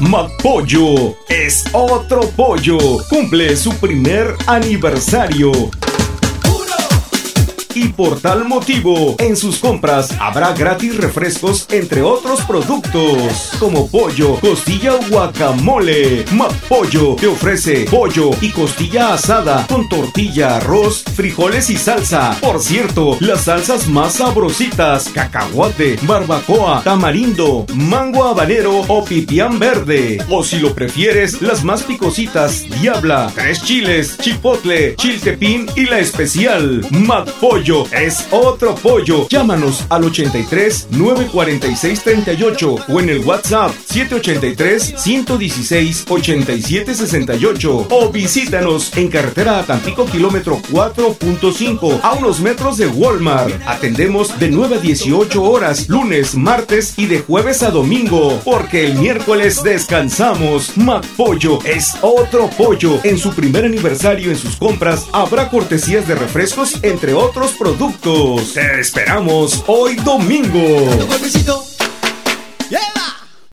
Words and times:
McPollo 0.00 1.14
es 1.28 1.64
otro 1.72 2.22
pollo. 2.30 2.78
Cumple 3.10 3.54
su 3.54 3.70
primer 3.74 4.34
aniversario. 4.46 5.52
Y 7.74 7.88
por 7.88 8.20
tal 8.20 8.46
motivo, 8.46 9.14
en 9.18 9.36
sus 9.36 9.58
compras 9.58 10.10
habrá 10.20 10.52
gratis 10.52 10.96
refrescos 10.96 11.66
entre 11.70 12.02
otros 12.02 12.40
productos, 12.42 13.52
como 13.60 13.88
pollo, 13.88 14.40
costilla 14.40 14.94
guacamole. 15.08 16.24
McPollo 16.32 17.14
te 17.14 17.28
ofrece 17.28 17.84
pollo 17.84 18.30
y 18.40 18.50
costilla 18.50 19.14
asada 19.14 19.66
con 19.68 19.88
tortilla, 19.88 20.56
arroz, 20.56 21.04
frijoles 21.14 21.70
y 21.70 21.76
salsa. 21.76 22.36
Por 22.40 22.60
cierto, 22.60 23.16
las 23.20 23.42
salsas 23.42 23.88
más 23.88 24.14
sabrositas, 24.14 25.08
cacahuate, 25.08 25.98
barbacoa, 26.02 26.82
tamarindo, 26.82 27.66
mango 27.74 28.24
habanero 28.24 28.80
o 28.88 29.04
pipián 29.04 29.58
verde. 29.58 30.18
O 30.28 30.42
si 30.42 30.58
lo 30.58 30.74
prefieres, 30.74 31.40
las 31.40 31.62
más 31.62 31.84
picositas, 31.84 32.64
diabla, 32.80 33.30
tres 33.34 33.62
chiles, 33.62 34.18
chipotle, 34.18 34.96
chiltepín 34.96 35.66
y 35.76 35.84
la 35.84 36.00
especial, 36.00 36.84
McPollo 37.60 37.84
es 37.92 38.26
otro 38.30 38.74
pollo. 38.74 39.28
Llámanos 39.28 39.84
al 39.90 40.04
83 40.04 40.88
946 40.92 42.02
38 42.02 42.76
o 42.88 43.00
en 43.00 43.10
el 43.10 43.18
WhatsApp 43.18 43.72
783 43.84 44.94
116 44.96 46.06
87 46.08 46.94
68 46.94 47.88
o 47.90 48.10
visítanos 48.10 48.96
en 48.96 49.08
carretera 49.08 49.58
a 49.58 49.66
Tampico 49.66 50.06
kilómetro 50.06 50.58
4.5 50.70 52.00
a 52.02 52.12
unos 52.14 52.40
metros 52.40 52.78
de 52.78 52.86
Walmart. 52.86 53.52
Atendemos 53.66 54.38
de 54.38 54.50
9 54.50 54.76
a 54.76 54.78
18 54.78 55.42
horas 55.42 55.88
lunes, 55.90 56.34
martes 56.34 56.94
y 56.96 57.06
de 57.06 57.20
jueves 57.20 57.62
a 57.62 57.70
domingo 57.70 58.40
porque 58.42 58.86
el 58.86 58.94
miércoles 58.94 59.62
descansamos. 59.62 60.78
McPollo 60.78 61.58
es 61.64 61.94
otro 62.00 62.48
pollo. 62.56 63.00
En 63.04 63.18
su 63.18 63.34
primer 63.34 63.66
aniversario 63.66 64.30
en 64.30 64.38
sus 64.38 64.56
compras 64.56 65.06
habrá 65.12 65.50
cortesías 65.50 66.08
de 66.08 66.14
refrescos 66.14 66.78
entre 66.82 67.12
otros 67.12 67.49
productos. 67.52 68.54
Te 68.54 68.80
esperamos 68.80 69.64
hoy 69.66 69.96
domingo. 69.96 70.58